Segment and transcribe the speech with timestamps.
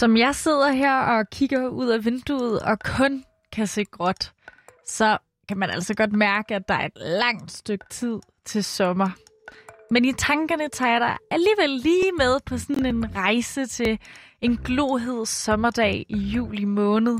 [0.00, 4.32] Som jeg sidder her og kigger ud af vinduet og kun kan se gråt,
[4.86, 5.18] så
[5.48, 9.10] kan man altså godt mærke, at der er et langt stykke tid til sommer.
[9.90, 13.98] Men i tankerne tager jeg dig alligevel lige med på sådan en rejse til
[14.40, 17.18] en glohed sommerdag i juli måned.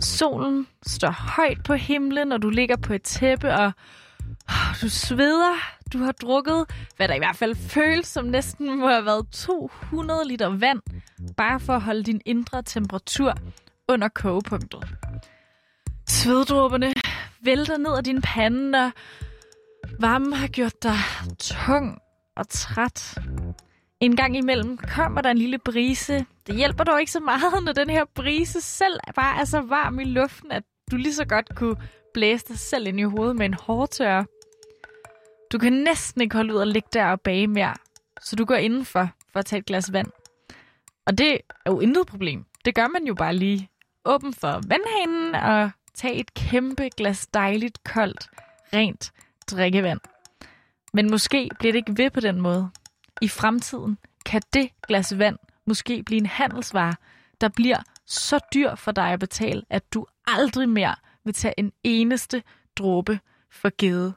[0.00, 3.72] Solen står højt på himlen, og du ligger på et tæppe, og
[4.52, 5.54] Ah, du sveder.
[5.92, 10.28] Du har drukket, hvad der i hvert fald føles som næsten må have været 200
[10.28, 10.80] liter vand,
[11.36, 13.34] bare for at holde din indre temperatur
[13.88, 14.84] under kogepunktet.
[16.08, 16.92] Sveddråberne
[17.44, 18.90] vælter ned ad din pande, og
[20.00, 20.98] varmen har gjort dig
[21.38, 21.98] tung
[22.36, 23.18] og træt.
[24.00, 26.26] En gang imellem kommer der en lille brise.
[26.46, 30.00] Det hjælper dog ikke så meget, når den her brise selv bare er så varm
[30.00, 31.76] i luften, at du lige så godt kunne
[32.14, 34.24] blæse dig selv ind i hovedet med en hårdtør.
[35.52, 37.74] Du kan næsten ikke holde ud og ligge der og bage mere,
[38.22, 40.08] så du går indenfor for at tage et glas vand.
[41.06, 41.32] Og det
[41.66, 42.44] er jo intet problem.
[42.64, 43.68] Det gør man jo bare lige.
[44.04, 48.30] Åben for vandhanen og tag et kæmpe glas dejligt, koldt,
[48.74, 49.12] rent
[49.50, 50.00] drikkevand.
[50.92, 52.70] Men måske bliver det ikke ved på den måde.
[53.20, 56.94] I fremtiden kan det glas vand måske blive en handelsvare,
[57.40, 61.72] der bliver så dyr for dig at betale, at du aldrig mere vil tage en
[61.84, 62.42] eneste
[62.76, 64.14] dråbe for givet.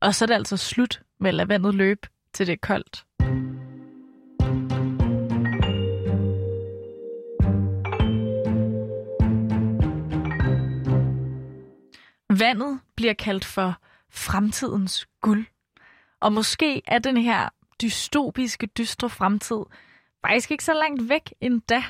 [0.00, 3.04] Og så er det altså slut med at lade vandet løbe, til det er koldt.
[12.40, 15.46] Vandet bliver kaldt for fremtidens guld.
[16.20, 17.48] Og måske er den her
[17.82, 19.60] dystopiske, dystre fremtid
[20.26, 21.82] faktisk ikke så langt væk endda.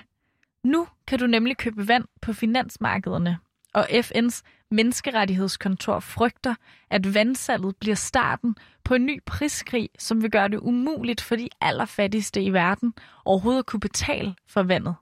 [0.64, 3.38] Nu kan du nemlig købe vand på finansmarkederne,
[3.74, 6.54] og FN's menneskerettighedskontor frygter,
[6.90, 11.48] at vandsalget bliver starten på en ny priskrig, som vil gøre det umuligt for de
[11.60, 12.94] allerfattigste i verden
[13.24, 14.94] overhovedet at kunne betale for vandet.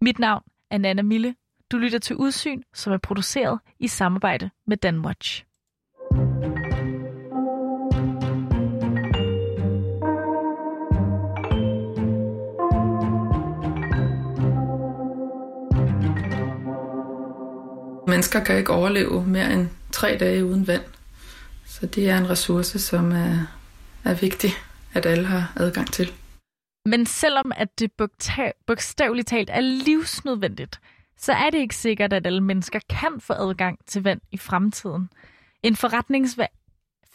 [0.00, 1.34] Mit navn er Nana Mille.
[1.72, 5.44] Du lytter til Udsyn, som er produceret i samarbejde med Danwatch.
[18.22, 20.82] Mennesker kan ikke overleve mere end tre dage uden vand.
[21.66, 23.46] Så det er en ressource, som er,
[24.04, 24.50] er vigtig,
[24.94, 26.12] at alle har adgang til.
[26.84, 27.92] Men selvom at det
[28.66, 30.80] bogstaveligt talt er livsnødvendigt,
[31.18, 35.08] så er det ikke sikkert, at alle mennesker kan få adgang til vand i fremtiden.
[35.62, 36.58] En forretningsver-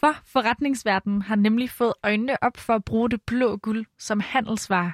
[0.00, 4.92] for forretningsverdenen har nemlig fået øjnene op for at bruge det blå guld som handelsvare.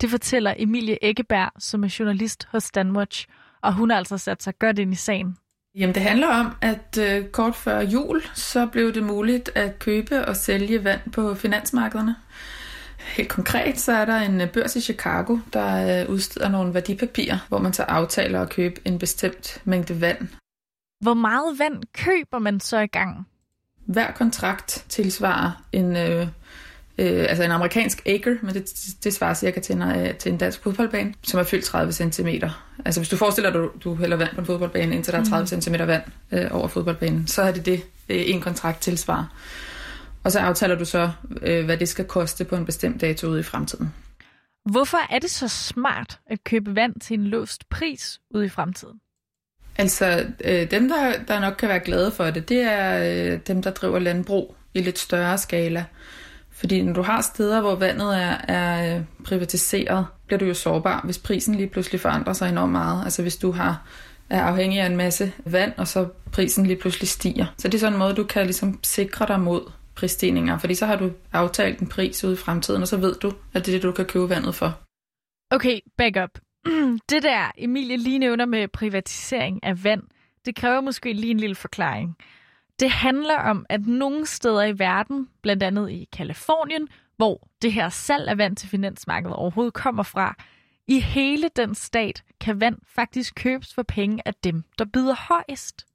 [0.00, 3.26] Det fortæller Emilie Eggeberg, som er journalist hos Danwatch,
[3.60, 5.36] og hun har altså sat sig godt ind i sagen.
[5.74, 10.24] Jamen det handler om, at øh, kort før jul, så blev det muligt at købe
[10.24, 12.16] og sælge vand på finansmarkederne.
[12.98, 17.38] Helt konkret, så er der en øh, børs i Chicago, der øh, udsteder nogle værdipapirer,
[17.48, 20.28] hvor man så aftaler at købe en bestemt mængde vand.
[21.00, 23.26] Hvor meget vand køber man så i gang?
[23.86, 26.26] Hver kontrakt tilsvarer en øh,
[26.98, 30.38] øh, altså en amerikansk acre, men det, det svarer cirka til en, øh, til en
[30.38, 32.28] dansk fodboldbane, som er fyldt 30 cm.
[32.84, 35.20] Altså hvis du forestiller dig, at du, du hælder vand på en fodboldbane, indtil der
[35.20, 35.62] er 30 mm.
[35.62, 39.26] cm vand øh, over fodboldbanen, så er det det, øh, en kontrakt tilsvarer.
[40.24, 41.10] Og så aftaler du så,
[41.42, 43.94] øh, hvad det skal koste på en bestemt dato ude i fremtiden.
[44.70, 49.00] Hvorfor er det så smart at købe vand til en låst pris ude i fremtiden?
[49.78, 53.62] Altså, øh, dem, der, der nok kan være glade for det, det er øh, dem,
[53.62, 55.84] der driver landbrug i lidt større skala.
[56.52, 61.00] Fordi når du har steder, hvor vandet er, er øh, privatiseret, bliver du jo sårbar,
[61.04, 63.04] hvis prisen lige pludselig forandrer sig enormt meget.
[63.04, 63.86] Altså hvis du har
[64.30, 67.46] er afhængig af en masse vand, og så prisen lige pludselig stiger.
[67.58, 70.86] Så det er sådan en måde, du kan ligesom sikre dig mod prisstigninger, fordi så
[70.86, 73.76] har du aftalt en pris ude i fremtiden, og så ved du, at det er
[73.76, 74.80] det, du kan købe vandet for.
[75.50, 76.38] Okay, back up.
[77.10, 80.02] Det der, Emilie lige nævner med privatisering af vand,
[80.44, 82.16] det kræver måske lige en lille forklaring.
[82.82, 87.88] Det handler om, at nogle steder i verden, blandt andet i Kalifornien, hvor det her
[87.88, 90.36] salg af vand til finansmarkedet overhovedet kommer fra,
[90.88, 95.86] i hele den stat kan vand faktisk købes for penge af dem, der byder højst.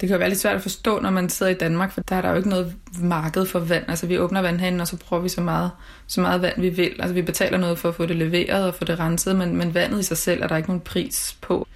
[0.00, 2.16] Det kan jo være lidt svært at forstå, når man sidder i Danmark, for der
[2.16, 3.84] er der jo ikke noget marked for vand.
[3.88, 5.70] Altså vi åbner vandhanen, og så prøver vi så meget,
[6.06, 6.96] så meget vand, vi vil.
[6.98, 9.74] Altså vi betaler noget for at få det leveret og få det renset, men, men
[9.74, 11.66] vandet i sig selv er der ikke nogen pris på.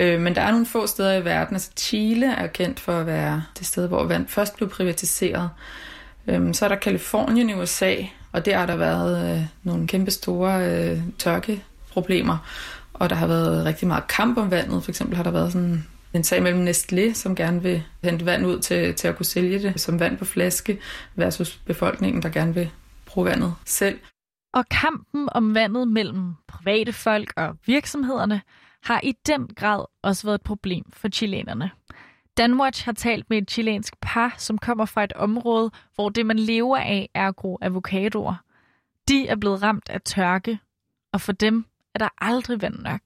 [0.00, 1.54] Øh, men der er nogle få steder i verden.
[1.54, 5.50] Altså Chile er kendt for at være det sted, hvor vand først blev privatiseret.
[6.26, 7.94] Øh, så er der Kalifornien i USA,
[8.32, 12.38] og der har der været øh, nogle kæmpe store øh, tørkeproblemer.
[12.92, 14.84] Og der har været rigtig meget kamp om vandet.
[14.84, 18.46] For eksempel har der været sådan en sag mellem Nestlé, som gerne vil hente vand
[18.46, 20.78] ud til, til at kunne sælge det som vand på flaske,
[21.14, 22.70] versus befolkningen, der gerne vil
[23.06, 23.98] bruge vandet selv.
[24.54, 28.40] Og kampen om vandet mellem private folk og virksomhederne
[28.82, 31.70] har i den grad også været et problem for chilenerne.
[32.36, 36.38] Danwatch har talt med et chilensk par, som kommer fra et område, hvor det, man
[36.38, 38.34] lever af, er at gro avocadoer.
[39.08, 40.58] De er blevet ramt af tørke,
[41.12, 43.00] og for dem er der aldrig vand nok.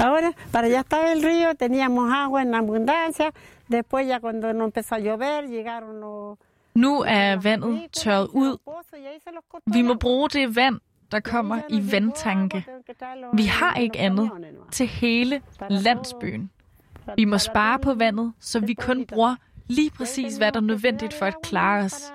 [0.00, 3.30] Ahora, para allá estaba el río, teníamos agua en abundancia.
[3.72, 6.38] Después ya cuando no empezó a llover, llegaron los...
[6.74, 8.56] Nu er vandet tørret ud.
[9.66, 10.80] Vi må bruge det vand,
[11.12, 12.66] der kommer i vandtanke.
[13.34, 14.30] Vi har ikke andet
[14.72, 16.50] til hele landsbyen.
[17.16, 19.36] Vi må spare på vandet, så vi kun bruger
[19.66, 22.12] lige præcis, hvad der er nødvendigt for at klare os.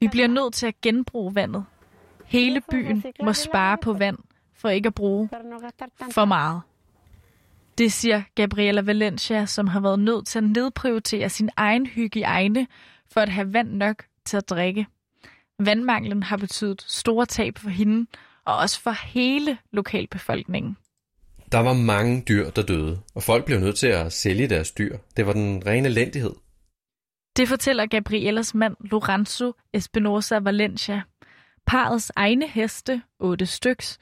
[0.00, 1.64] Vi bliver nødt til at genbruge vandet.
[2.26, 4.18] Hele byen må spare på vand,
[4.54, 5.28] for ikke at bruge
[6.10, 6.60] for meget.
[7.78, 12.66] Det siger Gabriela Valencia, som har været nødt til at nedprioritere sin egen hygiejne
[13.12, 14.86] for at have vand nok til at drikke.
[15.66, 18.06] Vandmanglen har betydet store tab for hende,
[18.44, 20.76] og også for hele lokalbefolkningen.
[21.52, 24.96] Der var mange dyr, der døde, og folk blev nødt til at sælge deres dyr.
[25.16, 26.32] Det var den rene elendighed.
[27.36, 31.02] Det fortæller Gabrielas mand Lorenzo Espinosa Valencia.
[31.66, 33.98] Parets egne heste, otte styks,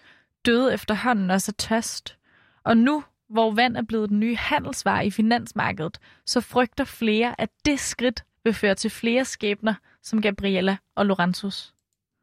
[0.47, 2.17] døde efterhånden også af tørst.
[2.65, 7.49] Og nu, hvor vand er blevet den nye handelsvare i finansmarkedet, så frygter flere, at
[7.65, 9.75] det skridt vil føre til flere skæbner
[10.09, 11.73] som Gabriella og Lorenzos.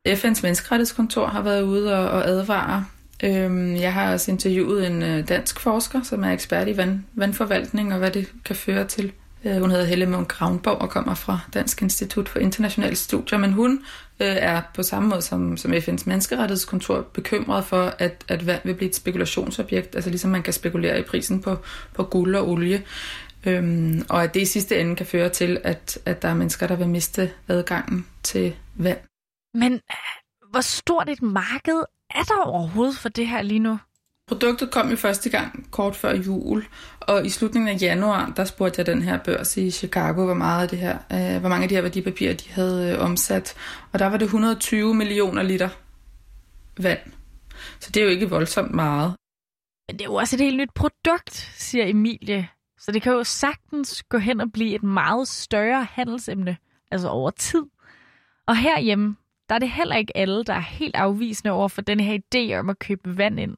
[0.08, 2.86] FN's menneskerettighedskontor har været ude og, og advare.
[3.24, 7.94] Øhm, jeg har også interviewet en øh, dansk forsker, som er ekspert i vand, vandforvaltning
[7.94, 9.12] og hvad det kan føre til.
[9.46, 13.54] Øh, hun hedder Helle Munk Ravnborg og kommer fra Dansk Institut for Internationale Studier, men
[13.54, 13.72] hun
[14.20, 18.74] øh, er på samme måde som, som FN's menneskerettighedskontor bekymret for, at, at vand vil
[18.74, 21.58] blive et spekulationsobjekt, altså ligesom man kan spekulere i prisen på,
[21.94, 22.84] på guld og olie.
[23.45, 26.68] Øhm, og at det i sidste ende kan føre til, at, at der er mennesker,
[26.68, 29.00] der vil miste adgangen til vand.
[29.53, 29.81] Men
[30.51, 33.80] hvor stort et marked er der overhovedet for det her lige nu?
[34.27, 36.65] Produktet kom jo første gang kort før jul,
[37.00, 40.63] og i slutningen af januar, der spurgte jeg den her børs i Chicago, hvor, meget
[40.63, 43.56] af det her, øh, hvor mange af de her værdipapirer de havde øh, omsat.
[43.91, 45.69] Og der var det 120 millioner liter
[46.77, 47.00] vand.
[47.80, 49.15] Så det er jo ikke voldsomt meget.
[49.88, 52.48] Men det er jo også et helt nyt produkt, siger Emilie.
[52.86, 56.58] Så det kan jo sagtens gå hen og blive et meget større handelsemne,
[56.92, 57.64] altså over tid.
[58.48, 59.16] Og herhjemme,
[59.50, 62.60] der er det heller ikke alle, der er helt afvisende over for den her idé
[62.60, 63.56] om at købe vand ind.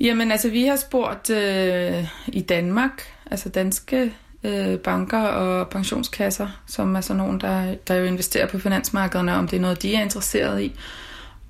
[0.00, 4.14] Jamen altså, vi har spurgt øh, i Danmark, altså danske
[4.44, 9.48] øh, banker og pensionskasser, som er sådan nogen, der, der jo investerer på finansmarkederne, om
[9.48, 10.74] det er noget, de er interesseret i.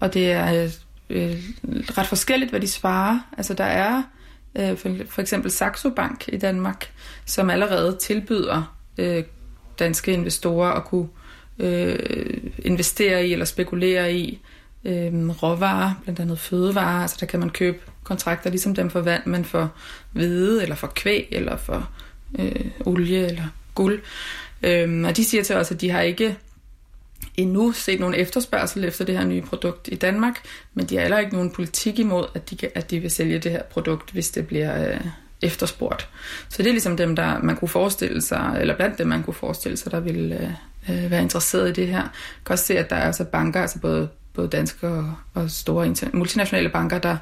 [0.00, 0.70] Og det er øh,
[1.10, 1.36] øh
[1.98, 3.18] ret forskelligt, hvad de svarer.
[3.38, 4.02] Altså der er
[4.58, 6.90] øh, for, for eksempel Saxo Bank i Danmark,
[7.26, 9.24] som allerede tilbyder øh,
[9.78, 11.08] danske investorer at kunne
[11.58, 14.40] øh, investere i eller spekulere i
[14.84, 17.02] øh, råvarer, blandt andet fødevarer.
[17.02, 19.72] Altså der kan man købe kontrakter ligesom dem for vand, men for
[20.12, 21.90] hvede eller for kvæg eller for
[22.38, 23.44] øh, olie eller
[23.74, 24.00] guld.
[24.62, 26.36] Øh, og de siger til os, at de har ikke
[27.36, 30.40] endnu set nogen efterspørgsel efter det her nye produkt i Danmark,
[30.74, 33.52] men de har heller ikke nogen politik imod, at de, at de vil sælge det
[33.52, 35.00] her produkt, hvis det bliver øh,
[35.42, 36.08] efterspurgt.
[36.48, 39.34] Så det er ligesom dem, der man kunne forestille sig, eller blandt dem, man kunne
[39.34, 42.00] forestille sig, der vil øh, øh, være interesseret i det her.
[42.00, 42.10] Jeg
[42.46, 45.94] kan også se, at der er altså banker, altså både, både danske og, og store
[46.12, 47.16] multinationale banker, der,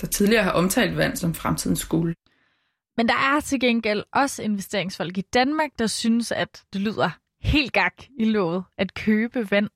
[0.00, 2.14] der tidligere har omtalt vand som fremtidens guld.
[2.96, 7.10] Men der er til gengæld også investeringsfolk i Danmark, der synes, at det lyder
[7.42, 9.68] helt gak i låget at købe vand.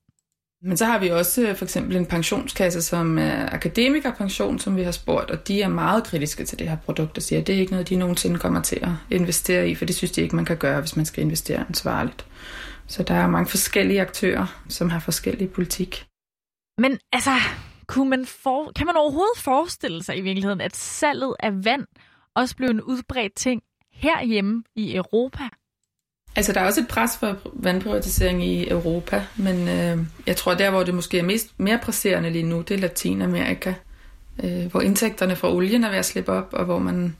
[0.62, 4.82] Men så har vi også øh, for eksempel en pensionskasse, som er akademikerpension, som vi
[4.82, 7.54] har spurgt, og de er meget kritiske til det her produkt og siger, at det
[7.54, 10.36] er ikke noget, de nogensinde kommer til at investere i, for det synes de ikke,
[10.36, 12.26] man kan gøre, hvis man skal investere ansvarligt.
[12.86, 16.06] Så der er mange forskellige aktører, som har forskellige politik.
[16.78, 17.30] Men altså,
[17.86, 21.86] kunne man for, kan man overhovedet forestille sig i virkeligheden, at salget af vand
[22.36, 25.44] også blev en udbredt ting herhjemme i Europa?
[26.36, 30.70] Altså, der er også et pres for vandprivatisering i Europa, men øh, jeg tror, der,
[30.70, 33.74] hvor det måske er mest, mere presserende lige nu, det er Latinamerika,
[34.44, 37.16] øh, hvor indtægterne fra olien er ved at slippe op, og hvor man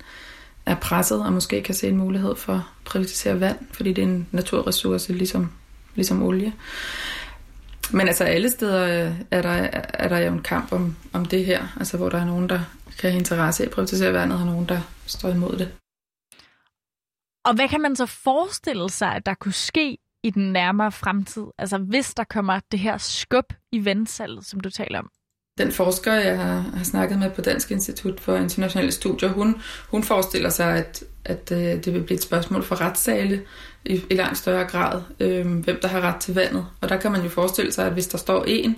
[0.66, 4.08] er presset og måske kan se en mulighed for at privatisere vand, fordi det er
[4.08, 5.50] en naturressource ligesom,
[5.94, 6.52] ligesom olie.
[7.90, 11.44] Men altså alle steder øh, er der, er der jo en kamp om, om det
[11.44, 12.60] her, altså hvor der er nogen, der
[12.98, 15.68] kan have interesse i at privatisere vandet, og nogen, der står imod det.
[17.44, 21.44] Og hvad kan man så forestille sig, at der kunne ske i den nærmere fremtid?
[21.58, 25.10] Altså hvis der kommer det her skub i vandsalget, som du taler om?
[25.58, 30.02] Den forsker, jeg har, har snakket med på Dansk Institut for Internationale Studier, hun, hun
[30.02, 33.42] forestiller sig, at, at øh, det vil blive et spørgsmål for retssale
[33.84, 36.66] i, i langt større grad, øh, hvem der har ret til vandet.
[36.80, 38.76] Og der kan man jo forestille sig, at hvis der står en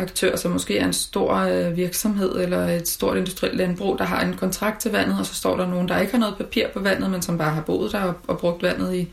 [0.00, 4.24] aktør, som måske er en stor øh, virksomhed eller et stort industrielt landbrug, der har
[4.24, 6.80] en kontrakt til vandet, og så står der nogen, der ikke har noget papir på
[6.80, 9.08] vandet, men som bare har boet der og, og brugt vandet i,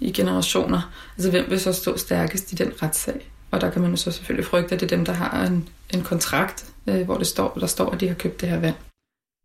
[0.00, 0.92] i generationer.
[1.16, 3.30] Altså hvem vil så stå stærkest i den retssag?
[3.50, 5.68] Og der kan man jo så selvfølgelig frygte, at det er dem, der har en,
[5.94, 8.74] en kontrakt, øh, hvor det står, der står, at de har købt det her vand.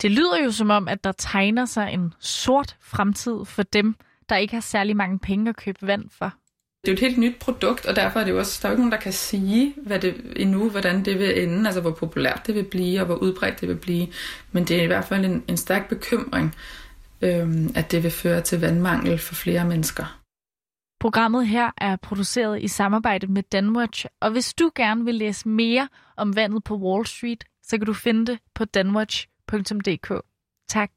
[0.01, 3.95] Det lyder jo som om, at der tegner sig en sort fremtid for dem,
[4.29, 6.33] der ikke har særlig mange penge at købe vand for.
[6.81, 8.71] Det er jo et helt nyt produkt, og derfor er det jo også, der er
[8.71, 11.91] jo ikke nogen, der kan sige hvad det, endnu, hvordan det vil ende, altså hvor
[11.91, 14.07] populært det vil blive, og hvor udbredt det vil blive.
[14.51, 16.55] Men det er i hvert fald en, en stærk bekymring,
[17.21, 20.19] øhm, at det vil føre til vandmangel for flere mennesker.
[20.99, 25.87] Programmet her er produceret i samarbejde med Danwatch, og hvis du gerne vil læse mere
[26.17, 30.11] om vandet på Wall Street, så kan du finde det på danwatch.dk.
[30.69, 30.91] Tak.